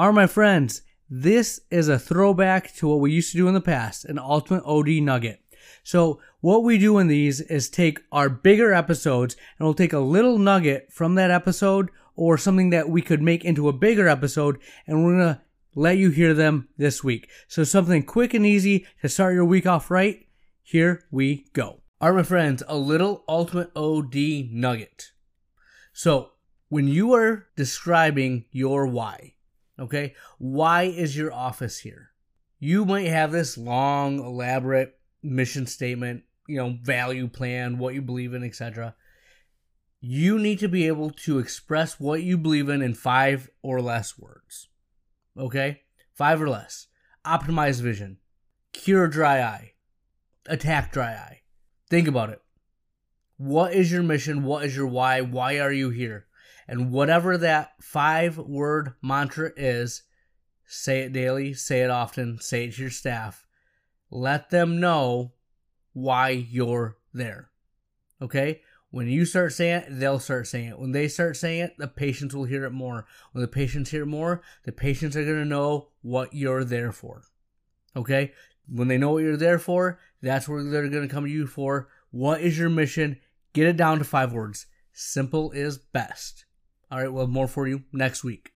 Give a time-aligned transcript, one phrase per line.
[0.00, 0.80] Are my friends,
[1.10, 4.64] this is a throwback to what we used to do in the past, an ultimate
[4.64, 5.42] OD nugget.
[5.82, 9.98] So, what we do in these is take our bigger episodes and we'll take a
[9.98, 14.58] little nugget from that episode or something that we could make into a bigger episode
[14.86, 15.42] and we're going to
[15.74, 17.28] let you hear them this week.
[17.46, 20.26] So, something quick and easy to start your week off right.
[20.62, 21.82] Here we go.
[22.00, 24.14] All right, my friends, a little ultimate OD
[24.50, 25.12] nugget.
[25.92, 26.30] So,
[26.70, 29.34] when you are describing your why,
[29.80, 32.10] okay, why is your office here?
[32.58, 38.34] You might have this long, elaborate mission statement, you know, value plan, what you believe
[38.34, 38.94] in, etc.
[40.00, 44.18] You need to be able to express what you believe in in five or less
[44.18, 44.68] words.
[45.38, 45.82] Okay?
[46.12, 46.88] Five or less.
[47.24, 48.18] Optimize vision.
[48.72, 49.72] Cure dry eye.
[50.46, 51.40] Attack dry eye.
[51.88, 52.42] Think about it.
[53.36, 54.42] What is your mission?
[54.44, 55.22] What is your why?
[55.22, 56.26] Why are you here?
[56.70, 60.04] And whatever that five word mantra is,
[60.64, 63.44] say it daily, say it often, say it to your staff.
[64.08, 65.32] Let them know
[65.94, 67.50] why you're there.
[68.22, 68.60] Okay?
[68.92, 70.78] When you start saying it, they'll start saying it.
[70.78, 73.04] When they start saying it, the patients will hear it more.
[73.32, 76.92] When the patients hear it more, the patients are going to know what you're there
[76.92, 77.22] for.
[77.96, 78.32] Okay?
[78.68, 81.48] When they know what you're there for, that's where they're going to come to you
[81.48, 81.88] for.
[82.12, 83.18] What is your mission?
[83.54, 84.66] Get it down to five words.
[84.92, 86.44] Simple is best.
[86.90, 88.48] All right, we'll have more for you next week.